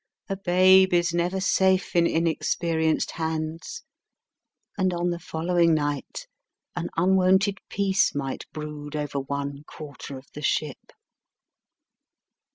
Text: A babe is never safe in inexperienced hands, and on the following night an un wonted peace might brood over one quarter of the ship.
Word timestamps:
A 0.29 0.35
babe 0.35 0.93
is 0.95 1.13
never 1.13 1.39
safe 1.39 1.95
in 1.95 2.07
inexperienced 2.07 3.11
hands, 3.11 3.83
and 4.75 4.95
on 4.95 5.11
the 5.11 5.19
following 5.19 5.75
night 5.75 6.25
an 6.75 6.89
un 6.97 7.15
wonted 7.17 7.59
peace 7.69 8.15
might 8.15 8.47
brood 8.51 8.95
over 8.95 9.19
one 9.19 9.63
quarter 9.67 10.17
of 10.17 10.25
the 10.33 10.41
ship. 10.41 10.91